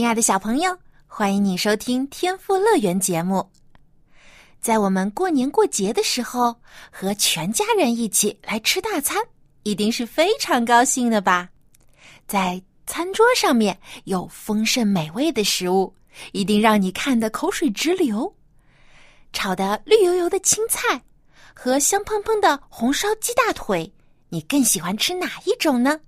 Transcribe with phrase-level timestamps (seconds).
[0.00, 0.74] 亲爱的小朋友，
[1.06, 3.46] 欢迎你收听《天赋乐园》节目。
[4.58, 6.56] 在我们过年过节的时候，
[6.90, 9.22] 和全家人一起来吃大餐，
[9.62, 11.50] 一定是非常高兴的吧？
[12.26, 15.94] 在餐桌上面有丰盛美味的食物，
[16.32, 18.34] 一定让你看得口水直流。
[19.34, 20.98] 炒的绿油油的青菜
[21.52, 23.92] 和香喷喷的红烧鸡大腿，
[24.30, 26.00] 你更喜欢吃哪一种呢？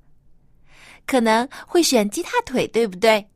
[1.05, 3.29] 可能会选鸡大腿，对不对？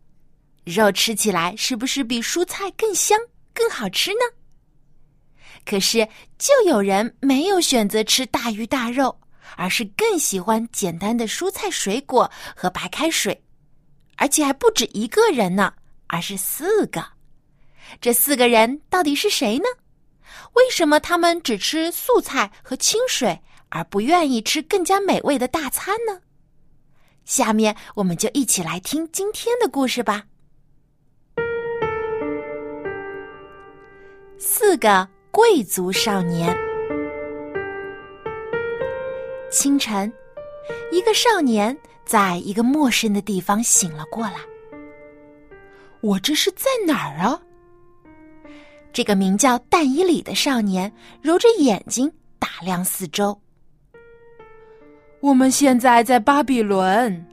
[0.67, 3.17] 肉吃起来是不是比蔬菜更香、
[3.55, 4.19] 更好吃呢？
[5.64, 9.17] 可是，就有人没有选择吃大鱼大肉，
[9.56, 13.41] 而是更喜欢简单的蔬菜、水果和白开水，
[14.17, 15.72] 而且还不止一个人呢，
[16.09, 17.05] 而是四个。
[18.00, 19.67] 这四个人到底是谁呢？
[20.55, 26.20] 为什么他们只吃素菜和清水，而不愿意吃更加美味的大餐呢？
[27.25, 30.25] 下面我们就一起来听今天的故事吧。
[34.39, 36.55] 四个贵族少年。
[39.51, 40.12] 清晨，
[40.93, 44.34] 一个少年在一个陌生的地方醒了过来。
[46.03, 47.41] 我这是在哪儿啊？
[48.93, 53.39] 这个名叫但伊里的少年揉着眼睛打量四周。
[55.21, 57.27] 我们现在在巴比伦。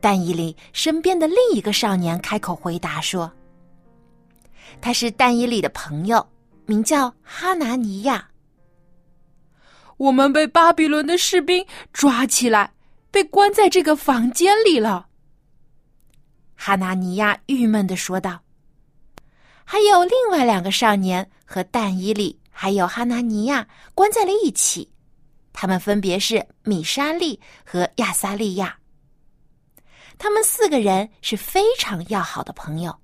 [0.00, 3.30] 但伊里身边的另一个少年开口回答说。
[4.80, 6.26] 他是但以里的朋友，
[6.66, 8.28] 名叫哈拿尼亚。
[9.96, 12.72] 我们被巴比伦的士兵抓起来，
[13.10, 15.06] 被关在这个房间里了。
[16.56, 18.40] 哈拿尼亚郁闷的说道。
[19.64, 24.90] 还有另外两个少年和但以里还有哈拿尼亚关在了一起，
[25.52, 28.76] 他们分别是米沙利和亚撒利亚。
[30.18, 32.94] 他们四个人是非常要好的朋友。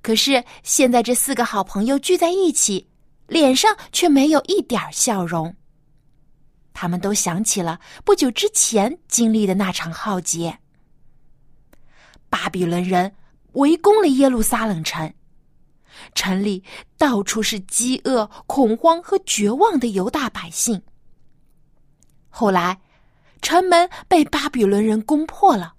[0.00, 2.88] 可是现在，这四个好朋友聚在一起，
[3.26, 5.54] 脸上却没有一点笑容。
[6.72, 10.58] 他们都想起了不久之前经历的那场浩劫。
[12.30, 13.12] 巴比伦人
[13.54, 15.12] 围攻了耶路撒冷城，
[16.14, 16.62] 城里
[16.96, 20.80] 到处是饥饿、恐慌和绝望的犹大百姓。
[22.28, 22.80] 后来，
[23.42, 25.74] 城门被巴比伦人攻破了。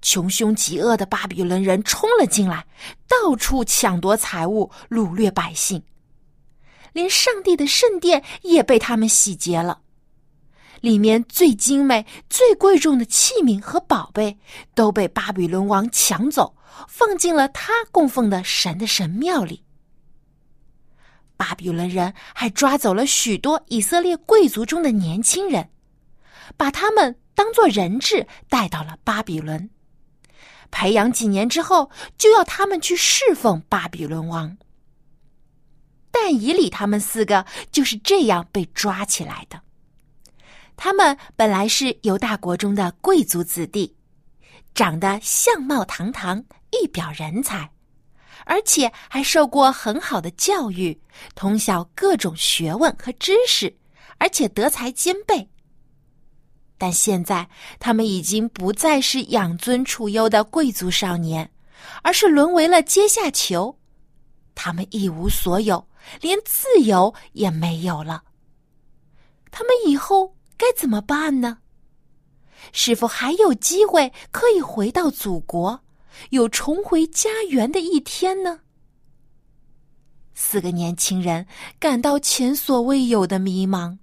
[0.00, 2.66] 穷凶极恶的巴比伦人冲了进来，
[3.08, 5.82] 到处抢夺财物，掳掠百姓，
[6.92, 9.80] 连上帝的圣殿也被他们洗劫了。
[10.80, 14.38] 里面最精美、最贵重的器皿和宝贝
[14.74, 16.54] 都被巴比伦王抢走，
[16.86, 19.64] 放进了他供奉的神的神庙里。
[21.36, 25.68] 巴比伦人还抓走了许多以色列贵族中的年轻人，
[26.56, 29.68] 把他们当做人质带到了巴比伦。
[30.70, 34.56] 培养几年之后，就要他们去侍奉巴比伦王。
[36.10, 39.60] 但以里他们四个就是这样被抓起来的。
[40.76, 43.94] 他们本来是犹大国中的贵族子弟，
[44.74, 47.70] 长得相貌堂堂，一表人才，
[48.44, 50.98] 而且还受过很好的教育，
[51.34, 53.76] 通晓各种学问和知识，
[54.18, 55.48] 而且德才兼备。
[56.78, 57.48] 但现在，
[57.80, 61.50] 他们已经不再是养尊处优的贵族少年，
[62.02, 63.76] 而是沦为了阶下囚。
[64.54, 65.88] 他们一无所有，
[66.20, 68.22] 连自由也没有了。
[69.50, 71.58] 他们以后该怎么办呢？
[72.72, 75.80] 是否还有机会可以回到祖国，
[76.30, 78.60] 有重回家园的一天呢？
[80.34, 81.46] 四个年轻人
[81.80, 83.98] 感到前所未有的迷茫。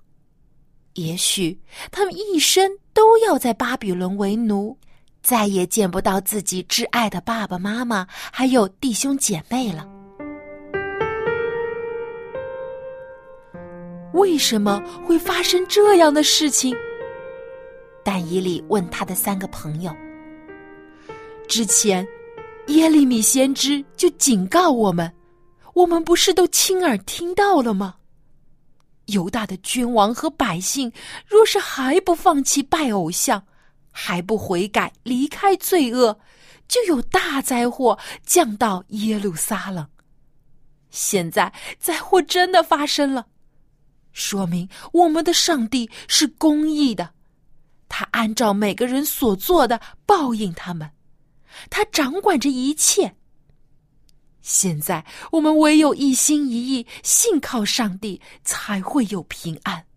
[0.96, 1.58] 也许
[1.92, 4.78] 他们一生都要在巴比伦为奴，
[5.22, 9.86] 再也见不到自己挚爱的爸爸妈妈，还有弟兄姐妹了。
[14.14, 16.74] 为什么会发生这样的事情？
[18.02, 19.94] 但以里问他的三个朋友。
[21.46, 22.08] 之前，
[22.68, 25.12] 耶利米先知就警告我们，
[25.74, 27.96] 我们不是都亲耳听到了吗？
[29.08, 30.92] 犹大的君王和百姓，
[31.28, 33.46] 若是还不放弃拜偶像，
[33.92, 36.20] 还不悔改，离开罪恶，
[36.68, 39.88] 就有大灾祸降到耶路撒冷。
[40.90, 43.26] 现在灾祸真的发生了，
[44.14, 47.12] 说明我们的上帝是公义的，
[47.90, 50.90] 他按照每个人所做的报应他们，
[51.70, 53.16] 他掌管着一切。
[54.46, 59.88] 现在我们唯有一心一意信靠上帝，才会有平安。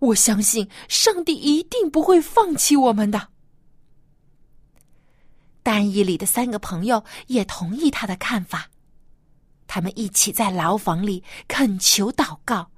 [0.00, 3.28] 我相信上帝一定不会放弃我们的。
[5.62, 8.68] 但以里的三个朋友也同意他的看法，
[9.68, 12.72] 他们一起在牢房里恳求祷告，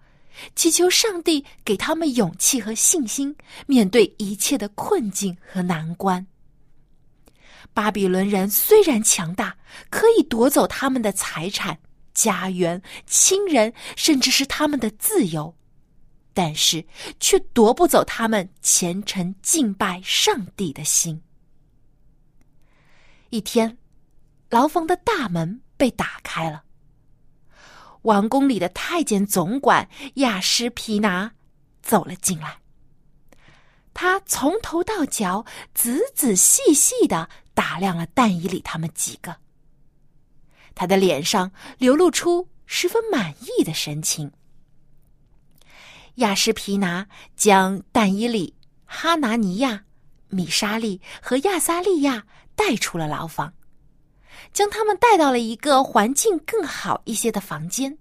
[0.55, 3.35] 祈求上帝给他们勇气和信心，
[3.67, 6.27] 面对一切的困境和难关。
[7.79, 9.57] 巴比伦人虽然强大，
[9.89, 11.79] 可以夺走他们的财产、
[12.13, 15.57] 家园、亲人，甚至是他们的自由。
[16.35, 16.85] 但是，
[17.21, 21.23] 却夺不走他们虔诚敬拜上帝的心。
[23.31, 23.79] 一天，
[24.51, 26.65] 牢房的大门被打开了，
[28.03, 31.31] 王宫里的太监总管亚施皮拿
[31.81, 32.59] 走了进来。
[33.95, 37.29] 他从头到脚仔仔细细的
[37.59, 39.35] 打量了但以里他们几个，
[40.77, 44.31] 他的脸上流露出十分满意的神情。
[46.15, 49.83] 亚什皮拿将但伊里、哈拿尼亚、
[50.29, 52.25] 米沙利和亚撒利亚
[52.55, 53.53] 带出了牢房，
[54.53, 57.99] 将他们带到了一个环境更好一些的房间，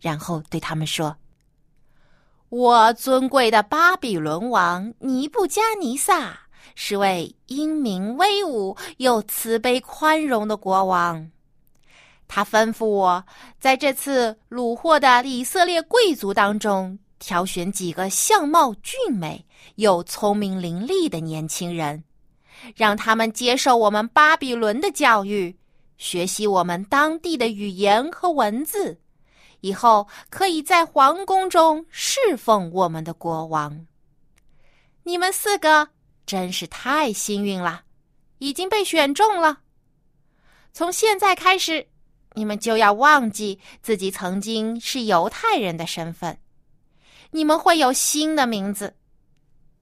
[0.00, 1.14] 然后对他们说
[2.48, 6.47] ：“我尊贵的巴比伦王尼布加尼撒
[6.80, 11.28] 是位英明威武又慈悲宽容的国王，
[12.28, 13.24] 他吩咐我
[13.58, 19.44] 在这次虏获的以色列贵族当中。”挑选几个相貌俊美
[19.74, 22.04] 又聪明伶俐的年轻人，
[22.76, 25.58] 让他们接受我们巴比伦的教育，
[25.96, 29.00] 学习我们当地的语言和文字，
[29.62, 33.84] 以后可以在皇宫中侍奉我们的国王。
[35.02, 35.88] 你们四个
[36.28, 37.84] 真是太幸运了，
[38.36, 39.60] 已经被选中了。
[40.74, 41.88] 从现在开始，
[42.34, 46.38] 你们就要忘记自己曾经是犹太人的身份。
[47.30, 48.94] 你们会有新的名字，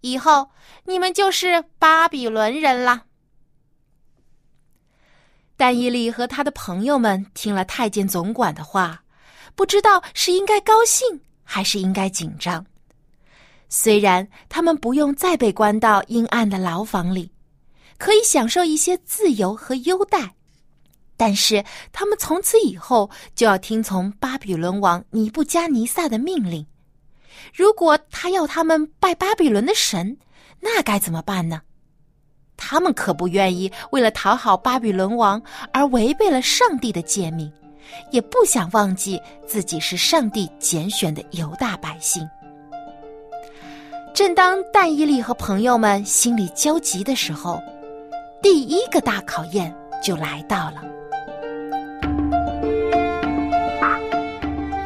[0.02, 0.48] 以后
[0.84, 3.02] 你们就是巴比伦人了。
[5.56, 9.02] 但伊利和他的朋友们听了太监总管的话，
[9.56, 12.64] 不知道是应该高兴还是应该紧张。
[13.68, 17.30] 虽然他们不用再被关到阴暗的牢房里，
[17.98, 20.34] 可以享受一些自由和优待，
[21.16, 26.64] 但是他们从此以后就要听从巴比伦王尼布加尼撒的命令。
[27.52, 30.16] 如果他要他们拜巴比伦的神，
[30.60, 31.60] 那该怎么办呢？
[32.56, 35.42] 他们可不愿意为了讨好巴比伦王
[35.72, 37.52] 而违背了上帝的诫命，
[38.10, 42.26] 也不想忘记自己是上帝拣选的犹大百姓。
[44.16, 47.62] 正当但伊利和朋友们心里焦急的时候，
[48.40, 49.70] 第一个大考验
[50.02, 50.82] 就来到了。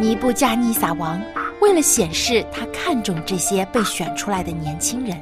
[0.01, 1.23] 尼布加尼撒王。
[1.61, 5.17] 为了显示他看重这些被选出来的年轻人，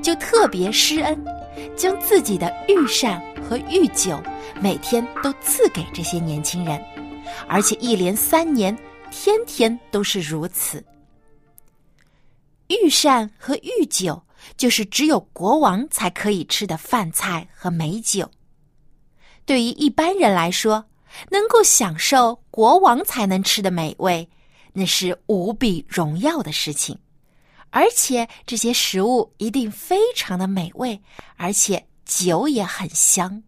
[0.00, 1.20] 就特别施恩，
[1.74, 4.22] 将自己的御膳和御酒
[4.60, 6.80] 每天都赐给这些年轻人，
[7.48, 8.78] 而且一连三年，
[9.10, 10.84] 天天都是如此。
[12.70, 14.22] 御膳和御酒
[14.56, 18.30] 就是只有国王才可以吃的饭菜和美酒，
[19.44, 20.86] 对于一般人来说，
[21.30, 24.30] 能够享受国王才能吃的美味。
[24.72, 26.96] 那是无比荣耀的事情，
[27.70, 31.02] 而且这些食物一定非常的美味，
[31.36, 33.42] 而且酒也很香。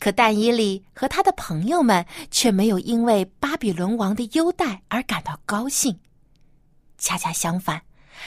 [0.00, 6.00] 可但伊里和他的朋友们却没有因为巴比伦王的优待而感到高兴，
[6.98, 7.80] 恰恰相反，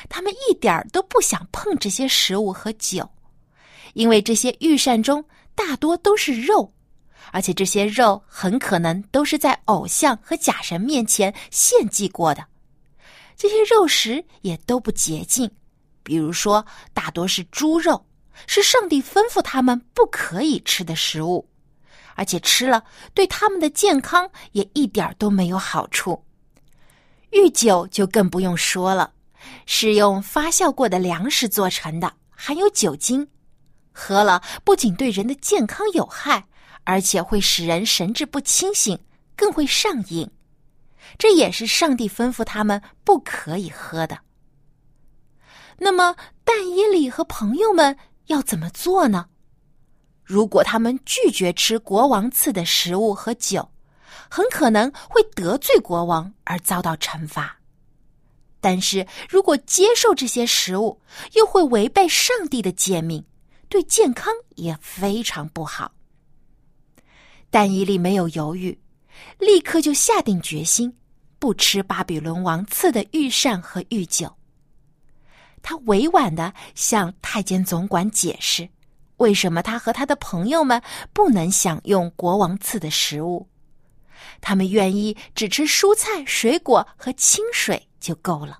[0.09, 3.09] 他们一点儿都不想碰这些食物和酒，
[3.93, 5.23] 因为这些御膳中
[5.53, 6.71] 大多都是肉。
[7.31, 12.45] 而且这些肉很可能都是在偶像和假神面前献祭过的，
[13.35, 15.49] 这些肉食也都不洁净，
[16.03, 16.63] 比如说
[16.93, 18.05] 大多是猪肉，
[18.45, 21.49] 是上帝吩咐他们不可以吃的食物，
[22.13, 22.83] 而且吃了
[23.15, 26.23] 对他们的健康也一点都没有好处。
[27.31, 29.11] 御酒就更不用说了，
[29.65, 33.27] 是用发酵过的粮食做成的，含有酒精，
[33.91, 36.45] 喝了不仅对人的健康有害。
[36.87, 38.99] 而且会使人神志不清醒，
[39.35, 40.29] 更会上瘾，
[41.17, 44.19] 这也是上帝吩咐他们不可以喝的。
[45.79, 47.97] 那么，但伊里和朋友们
[48.27, 49.25] 要怎么做呢？
[50.23, 53.67] 如果他们拒绝吃国王赐的食物和酒，
[54.29, 57.57] 很可能会得罪国王而遭到惩罚。
[58.65, 60.99] 但是如果接受这些食物，
[61.33, 63.23] 又会违背上帝的诫命，
[63.69, 65.93] 对健康也非常不好。
[67.51, 68.75] 但伊利没有犹豫，
[69.37, 70.91] 立刻就下定决心
[71.37, 74.35] 不吃巴比伦王赐的御膳和御酒。
[75.61, 78.67] 他委婉的向太监总管解释，
[79.17, 80.81] 为什么他和他的朋友们
[81.13, 83.47] 不能享用国王赐的食物。
[84.41, 88.59] 他们愿意只吃蔬菜、水果和清水就够了。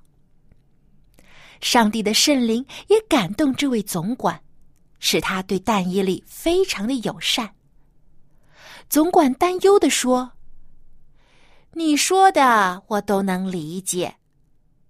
[1.62, 4.42] 上帝的圣灵也感动这位总管，
[5.00, 7.54] 使他对但以利非常的友善。
[8.90, 10.32] 总管担忧的说
[11.74, 14.16] ：“你说的我都能理解，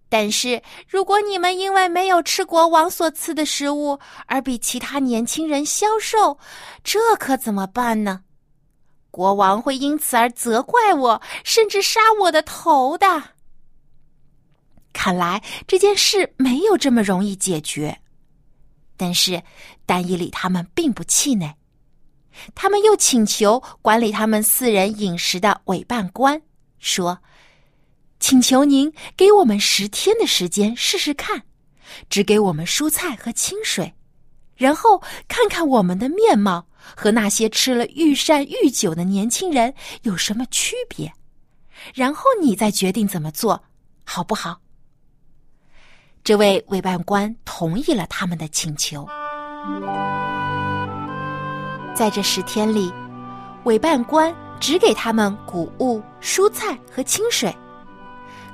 [0.08, 6.38] 但是如果你们因为没有吃国王所赐的食物而比其他年轻人消瘦，
[6.82, 8.22] 这可怎么办呢？”
[9.12, 13.35] 国王会因此而责怪我，甚至杀我的头的。
[14.98, 18.00] 看来这件事没有这么容易解决，
[18.96, 19.44] 但是
[19.86, 21.54] 丹伊里他们并不气馁，
[22.56, 26.42] 他们又请求管理他们四人饮食的委办官
[26.80, 27.20] 说
[28.22, 31.44] ：“请求您给我们十天的时间试试看，
[32.10, 33.94] 只给我们蔬菜和清水，
[34.56, 39.74] 然后看看我们的面貌。”和那些吃了御膳御酒的年轻人
[40.04, 41.12] 有什么区别？
[41.96, 43.60] 然后你再决定怎么做，
[44.04, 44.62] 好不好？
[46.26, 49.08] 这位委办官同意了他们的请求。
[51.94, 52.92] 在这十天里，
[53.66, 57.56] 委办官只给他们谷物、蔬菜和清水。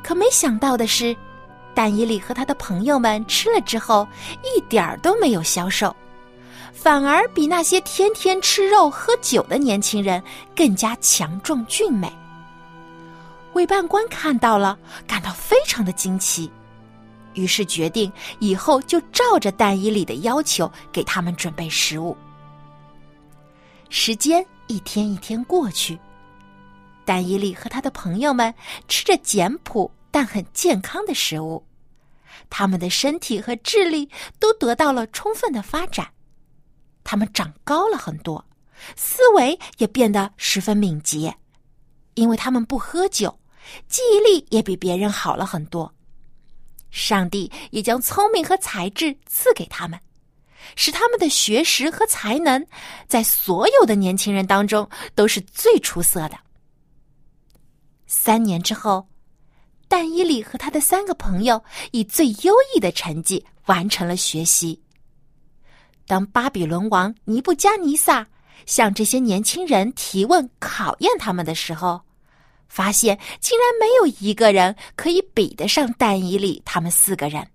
[0.04, 1.16] 可没想到的是，
[1.74, 4.06] 但以理和他的朋友们吃了之后，
[4.44, 5.96] 一点儿都没有消瘦。
[6.74, 10.22] 反而比那些天天吃肉喝酒的年轻人
[10.54, 12.12] 更加强壮俊美。
[13.54, 16.52] 委办官看到了，感到非常的惊奇，
[17.34, 22.16] 于是决定以后就照着但以里的要求给他们准备食物。
[23.90, 26.00] 时间一天一天过去，
[27.04, 28.54] 但以里和他的朋友们
[28.88, 31.62] 吃着简朴但很健康的食物，
[32.50, 34.10] 他们的身体和智力
[34.40, 36.08] 都得到了充分的发展。
[37.04, 38.46] 他们长高了很多，
[38.96, 41.36] 思维也变得十分敏捷，
[42.14, 43.38] 因为他们不喝酒，
[43.88, 45.92] 记忆力也比别人好了很多。
[46.92, 50.00] 上帝也将聪明和才智赐给他们，
[50.76, 52.64] 使他们的学识和才能
[53.08, 56.38] 在所有的年轻人当中都是最出色的。
[58.06, 59.08] 三年之后，
[59.88, 64.82] 但伊里和他的三个朋友以最优异的成绩完成了学习。
[66.06, 68.28] 当巴比伦王尼布加尼撒
[68.66, 72.02] 向这些年轻人提问、考验他们的时候，
[72.72, 77.46] 发现竟然没有一个人可以比得上但以里他们四个人。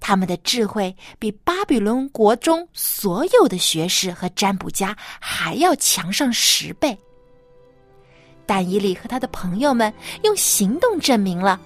[0.00, 6.98] 他们的智慧比巴比伦国中所有的学士和占卜家还要强上十倍。
[8.44, 9.92] 但以里和他的朋友们
[10.24, 11.60] 用行动证明了，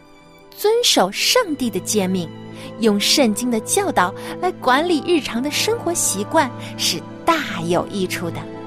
[0.51, 2.29] 遵守上帝的诫命。
[2.81, 8.62] 用圣经的教导来管理日常的生活习惯是大有益处的。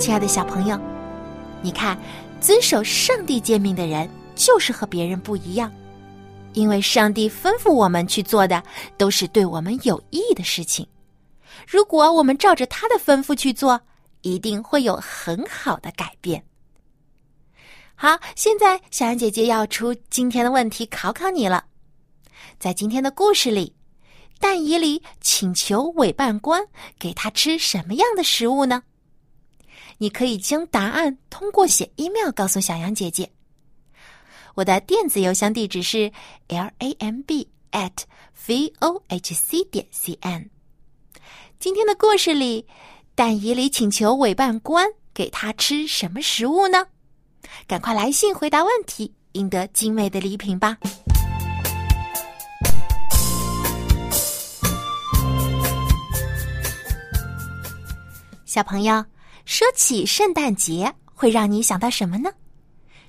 [0.00, 0.80] 亲爱的小朋友，
[1.60, 1.96] 你看，
[2.40, 5.70] 遵守上帝诫命的人就是和别人不一样，
[6.54, 8.62] 因为上帝吩咐我们去做的
[8.96, 10.86] 都是对我们有益的事情。
[11.68, 13.78] 如果我们照着他的吩咐去做，
[14.22, 16.42] 一定会有很好的改变。
[17.94, 21.66] 好，现在小安姐姐要出今天的问题考考你了。
[22.58, 23.74] 在今天的故事里，
[24.38, 26.62] 但以里请求委办官
[26.98, 28.82] 给他吃什么样的食物呢？
[30.02, 33.30] 你可以将答案通过写 email 告诉小羊姐姐。
[34.54, 36.10] 我的电子邮箱地址是
[36.48, 37.92] l a m b at
[38.46, 40.48] v o h c 点 c n。
[41.58, 42.66] 今天的故事里，
[43.14, 46.86] 但以里请求委办官给他吃什么食物呢？
[47.66, 50.78] 赶快来信回答问题，赢得精美的礼品吧！
[58.46, 59.04] 小朋友，
[59.50, 62.30] 说起圣诞节，会让你想到什么呢？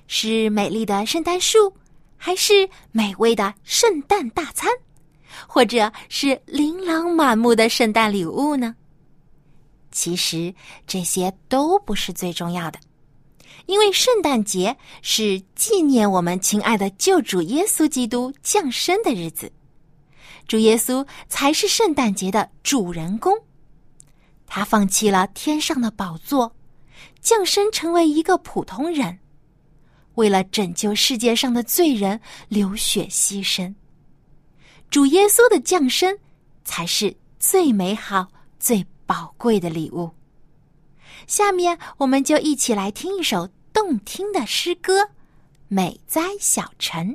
[0.08, 1.72] 是美丽的圣诞树，
[2.16, 4.68] 还是美味的圣诞大餐，
[5.46, 8.74] 或者是琳琅满目的圣诞礼物呢？
[9.92, 10.52] 其实
[10.84, 12.80] 这些都不是最重要的。
[13.66, 19.48] 因为圣诞节是纪念我们亲爱的救主耶稣基督降生的日子，
[20.48, 23.32] 主耶稣才是圣诞节的主人公。
[24.54, 26.54] 他放弃了天上的宝座，
[27.22, 29.18] 降生成为一个普通人，
[30.16, 33.74] 为了拯救世界上的罪人流血牺牲。
[34.90, 36.18] 主耶稣的降生
[36.66, 38.28] 才是最美好、
[38.58, 40.10] 最宝贵的礼物。
[41.26, 45.00] 下面，我们就一起来听一首动听的诗歌
[45.68, 47.12] 《美哉小城》，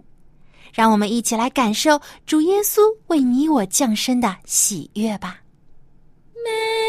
[0.74, 5.42] 让我们一起来感受主耶稣为你我降生的喜悦吧。
[6.44, 6.87] 美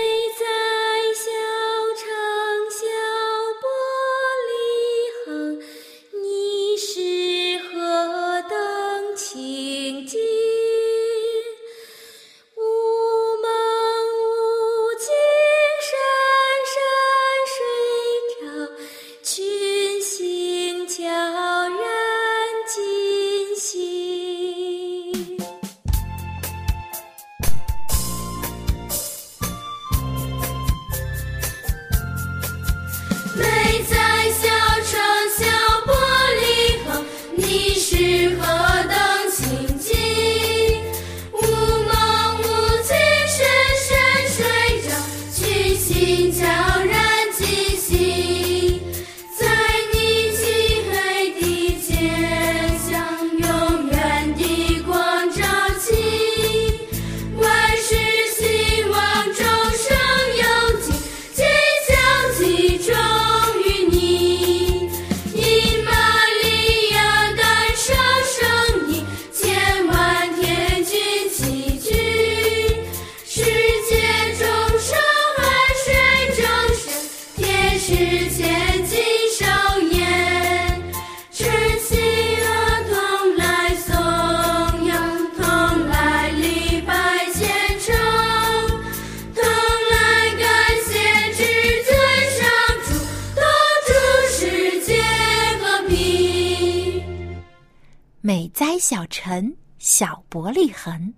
[98.20, 101.14] 美哉小城，小伯利恒，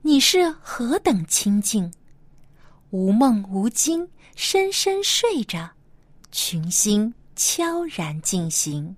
[0.00, 1.92] 你是何等清静！
[2.88, 5.72] 无梦无惊，深深睡着，
[6.30, 8.94] 群星悄然进行。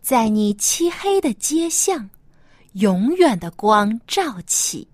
[0.00, 2.08] 在你漆黑的街巷，
[2.72, 4.88] 永远的光照起，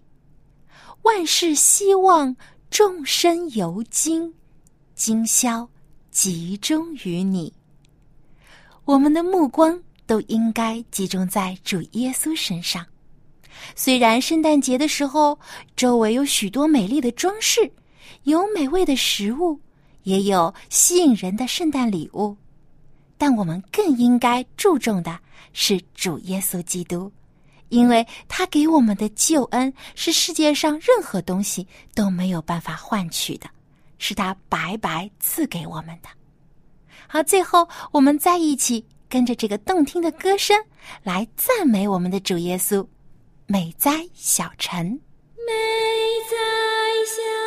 [1.02, 2.34] 万事希望，
[2.70, 4.34] 众生由今，
[4.94, 5.68] 今宵
[6.10, 7.52] 集中于你。
[8.84, 12.84] 我们的目光都应该集中在主耶稣身上。
[13.74, 15.38] 虽然圣诞节的时候，
[15.76, 17.70] 周围有许多美丽的装饰，
[18.24, 19.58] 有美味的食物，
[20.06, 22.36] 也有吸引人的圣诞礼物，
[23.18, 25.18] 但我们更应该注重的
[25.52, 27.10] 是主耶稣基督，
[27.70, 33.50] 因为他给我们的救恩是世界上任何东西都没有办法换取的，
[33.98, 36.08] 是他白白赐给我们的。
[37.08, 40.56] 好，最后我们再一起跟着这个动听的歌声
[41.02, 42.86] 来赞美我们的主耶稣。
[43.48, 45.52] 美哉小城，美
[46.30, 46.36] 哉
[47.06, 47.45] 小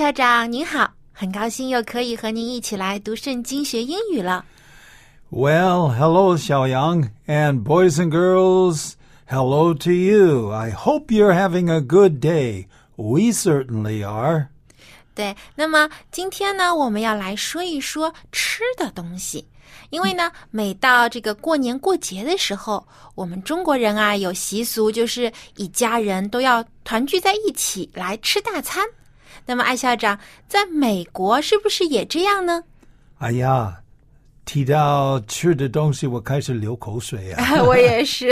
[0.00, 4.46] 校长您好，很高兴又可以和您一起来读圣经学英语了。
[5.30, 8.94] Well, hello, Xiaoyang, and boys and girls,
[9.26, 10.52] hello to you.
[10.52, 12.64] I hope you're having a good day.
[12.96, 14.46] We certainly are.
[15.14, 19.46] 对，那么今天呢，我们要来说一说吃的东西。
[19.90, 28.82] 因为呢，每到这个过年过节的时候，我们中国人啊有习俗，就是一家人都要团聚在一起来吃大餐。
[29.46, 32.62] 那么，艾校长，在美国是不是也这样呢？
[33.18, 33.80] 哎呀，
[34.44, 37.62] 提到吃的东西，我开始流口水啊！
[37.62, 38.30] 我也是。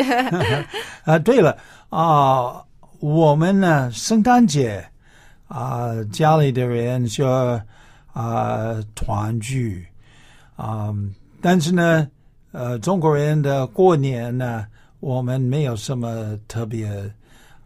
[1.05, 1.57] 啊，对了
[1.91, 2.65] 啊，
[3.01, 4.85] 我们呢，圣诞节
[5.47, 7.61] 啊，家里的人说
[8.13, 9.87] 啊团聚
[10.57, 10.95] 啊。
[11.41, 12.09] 但是呢，
[12.53, 14.67] 呃，中国人的过年呢，
[15.01, 16.89] 我们没有什么特别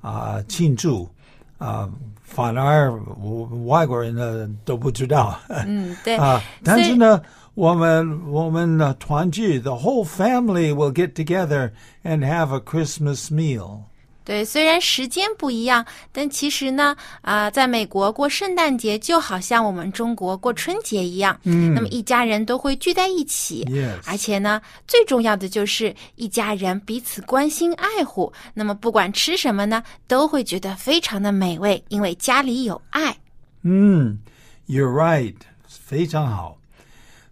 [0.01, 1.09] 啊庆祝
[1.57, 1.89] 啊，
[2.32, 5.40] 反而我外国人呢都不知道。
[5.50, 7.22] 嗯，对啊，但是呢，
[7.56, 11.72] 我们我们呢团聚，the whole family will get together
[12.04, 13.82] and have a Christmas meal.
[14.25, 33.17] 对，虽然时间不一样，但其实呢，啊、在美国过圣诞节就好像我们中国过春节一样，嗯，那么一家人都会聚在一起 Yes 而且呢，最重要的就是一家人彼此关心爱护，那么不管吃什么呢，都会觉得非常的美味，因为家里有爱。
[33.63, 34.19] 嗯
[34.67, 36.59] ，You're right，非常好。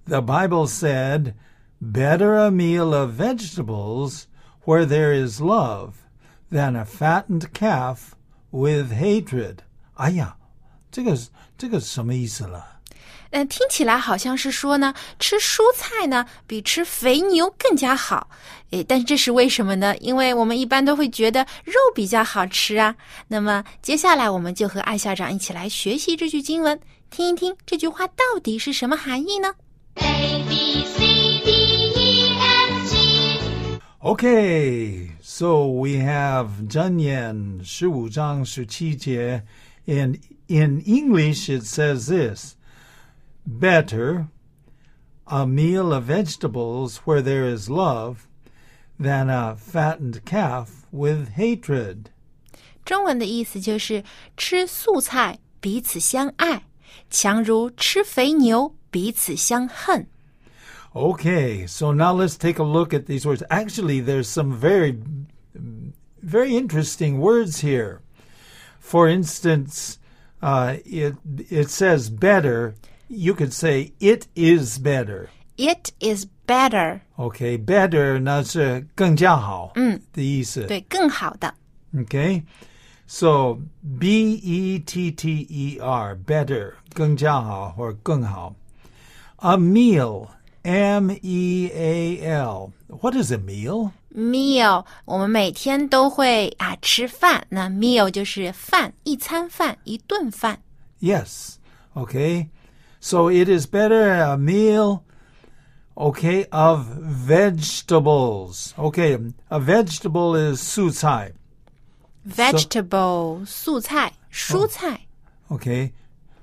[0.06, 1.34] The Bible said,
[1.80, 4.24] "Better a meal of vegetables
[4.64, 5.90] where there is love
[6.50, 7.98] than a fattened calf
[8.50, 9.56] with hatred."
[9.94, 10.36] 哎呀，
[10.90, 11.18] 这个
[11.56, 12.66] 这个什么意思了？
[13.32, 18.28] 嗯，听起来好像是说呢，吃蔬菜呢比吃肥牛更加好。
[18.70, 19.96] 诶，但是这是为什么呢？
[19.98, 22.96] 因为我们一般都会觉得肉比较好吃啊。
[23.28, 29.54] 那么接下来我们就和艾校长一起来学习这句经文，听一听这句话到底是什么含义呢
[29.94, 30.84] ？A B
[34.03, 39.43] Okay, so we have 箴言十五章十七节
[39.87, 42.55] and in English it says this
[43.45, 44.27] Better
[45.25, 48.27] a meal of vegetables where there is love
[48.99, 52.05] than a fattened calf with hatred.
[52.83, 54.03] 中文的意思就是
[54.37, 56.67] 吃素菜彼此相爱，
[57.09, 60.07] 强如吃肥牛彼此相恨。
[60.95, 63.43] Okay, so now let's take a look at these words.
[63.49, 64.97] Actually, there's some very,
[66.21, 68.01] very interesting words here.
[68.79, 69.99] For instance,
[70.41, 71.15] uh, it
[71.49, 72.75] it says better.
[73.09, 75.29] You could say it is better.
[75.57, 79.73] It is better， Okay, better 那是更加好
[80.11, 80.65] 的意思。
[80.67, 81.53] 对，更好的。
[81.93, 82.43] Okay,
[83.07, 83.59] so
[83.97, 88.53] B E T T E R better 更加好或更好。
[89.37, 90.27] A meal
[90.63, 92.73] M E A L.
[92.87, 93.91] What is a meal?
[94.15, 100.61] meal，我们每天都会啊吃饭，那 meal 就是饭，一餐饭，一顿饭。
[101.01, 101.55] Yes.
[101.93, 102.47] Okay.
[103.01, 105.01] So it is better a meal,
[105.95, 106.87] okay, of
[107.27, 108.73] vegetables.
[108.77, 111.33] Okay, a vegetable is 素菜.
[112.25, 115.01] vegetable 素菜、蔬菜，
[115.49, 115.91] Okay.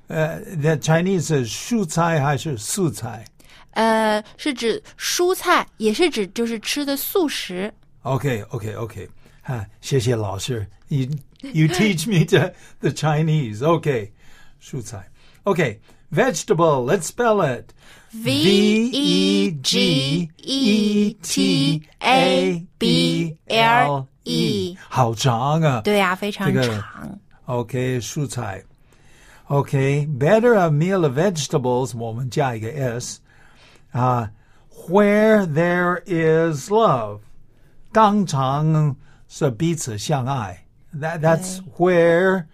[0.08, 3.24] Uh, the Chinese is 蔬菜还是素菜?
[3.71, 7.73] 呃，是指蔬菜，也是指就是吃的素食。
[8.03, 9.07] Okay, okay, okay.
[9.41, 10.67] 哈，谢谢老师.
[10.87, 11.07] You
[11.41, 13.59] you teach me the the Chinese.
[13.59, 14.11] Okay.
[14.61, 15.09] 蔬菜.
[15.43, 15.79] Okay.
[16.09, 16.85] Vegetable.
[16.85, 17.73] Let's spell it.
[18.13, 25.81] V E G E T A B L E，好长啊。
[25.81, 27.19] 对呀、非常这个长。
[27.45, 28.63] Okay, 蔬菜.
[29.49, 31.97] Okay, better a meal of vegetables.
[31.97, 33.19] 我们加一个 s.
[33.96, 34.30] 啊、
[34.88, 37.20] where there is love.
[37.92, 38.96] 当场
[39.28, 40.64] 是彼此相爱.
[40.94, 42.46] That that's where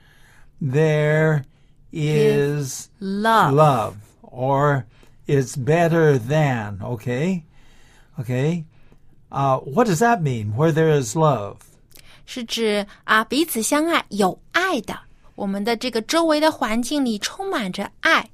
[0.60, 1.44] there
[1.92, 4.84] is Love， love or
[5.26, 6.78] it's better than.
[6.80, 7.44] Okay,
[8.18, 8.64] okay.
[9.30, 10.54] Uh, what does that mean?
[10.56, 11.56] Where there is love.
[12.26, 14.98] 是指啊彼此相爱，有爱的。
[15.34, 18.28] 我们的这个周围的环境里充满着爱。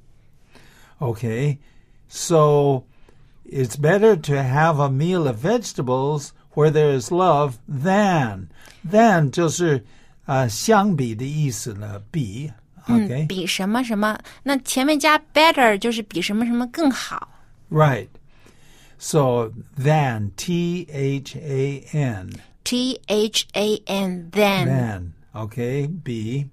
[0.99, 1.57] Okay,
[2.07, 2.83] so
[3.49, 8.47] it's better to have a meal of vegetables where there is love than
[8.83, 9.85] than 就是
[10.25, 12.51] 呃相比的意思呢，比。
[12.87, 17.29] Okay, 嗯，比什么什么，那前面加 better 就是比什么什么更好。
[17.71, 18.09] right.
[18.99, 22.31] So than T H A N
[22.63, 26.49] T H A N then than okay B.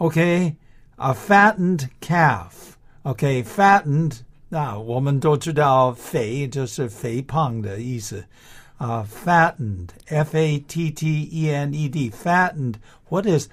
[0.00, 0.56] Okay,
[0.98, 2.76] a fattened calf.
[3.04, 4.22] Okay, fattened
[4.53, 8.21] 那我们都知道肥就是肥胖的意思
[8.75, 13.47] 啊、fattened，f a t t e n e d，fattened，what is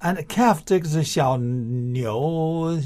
[0.00, 2.80] and calf 这个是小牛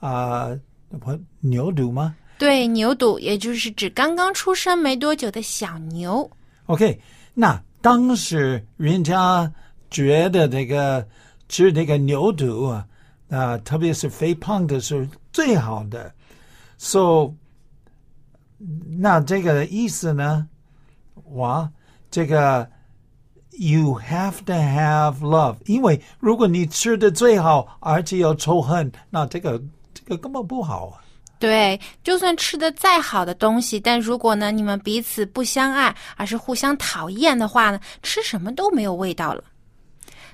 [0.00, 0.50] 啊，
[0.90, 2.14] 我、牛犊吗？
[2.36, 6.30] 对，牛犊也就是指刚刚出生没多久的小牛。
[6.66, 7.00] OK，
[7.32, 9.50] 那当时人家
[9.90, 11.08] 觉得这个
[11.48, 12.86] 吃这个牛肚啊，
[13.30, 16.12] 啊、特别是肥胖的是最好的。
[16.82, 17.34] So，
[18.98, 20.48] 那这个意思呢？
[21.32, 21.70] 哇，
[22.10, 22.66] 这个
[23.50, 29.62] you have to have love，因为如果你吃的最好，而且有仇恨，那这个
[29.92, 31.04] 这个根本不好啊。
[31.38, 39.44] 对，就算吃的再好的东西，但如果呢你们彼此不相爱，而是互相讨厌的话呢，吃什么都没有味道了。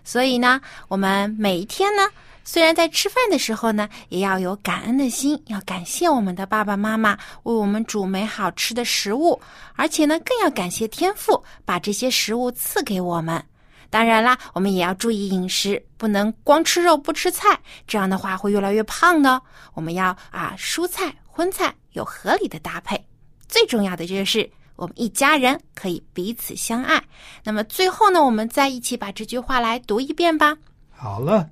[0.07, 2.09] 所以呢，我们每一天呢，
[2.45, 9.39] 虽然在吃饭的时候呢，也要有感恩的心，要感谢我们的爸爸妈妈为我们煮美好吃的食物，
[9.75, 13.45] 而且呢，更要感谢天父把这些食物赐给我们。
[13.91, 19.43] 当然啦，我们也要注意饮食，不能光吃肉不吃菜，这样的话会越来越胖的。
[19.75, 23.05] 我们要啊，蔬菜、荤菜有合理的搭配。
[23.49, 27.04] 最重要的就是我们一家人可以彼此相爱。
[27.44, 30.58] 那么最后呢，我们再一起把这句话来读一遍吧。
[30.92, 31.50] 好了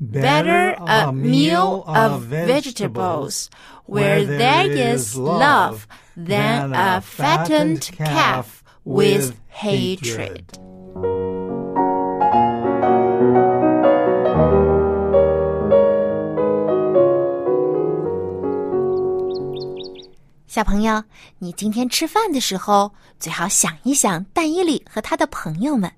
[0.00, 3.46] Better a meal of vegetables
[3.86, 10.42] where there is love than a fattened calf with hatred.
[20.49, 21.03] 小朋友，
[21.37, 25.93] 你今天吃饭的时候，最好想一想蛋伊里和他的朋友们。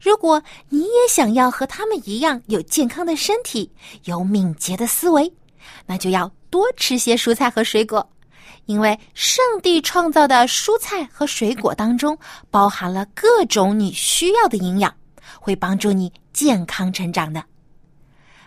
[0.00, 3.70] 如果你也想要和他们一样有健康的身体，
[4.04, 5.30] 有敏捷的思维，
[5.84, 8.10] 那就要多吃些蔬菜和水果，
[8.64, 12.16] 因为上帝创造的蔬菜和水果当中
[12.50, 14.94] 包含了各种你需要的营养，
[15.38, 17.44] 会帮助你健康成长的。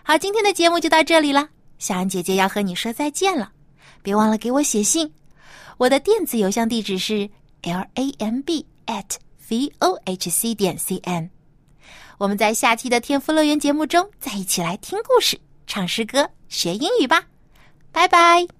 [0.02, 1.48] 好，今天的节目就到这里了，
[1.78, 3.52] 小安姐姐要和你说再见了，
[4.02, 5.08] 别忘了给我写信。
[5.78, 7.30] 我的电子邮箱地址是
[7.62, 9.16] l a m b at
[9.48, 11.30] v o h c 点 c n。
[12.18, 15.38] 我们在下期的天赋乐园节目中再一起来听故事、
[15.68, 17.26] 唱诗歌、学英语吧，
[17.92, 18.57] 拜拜。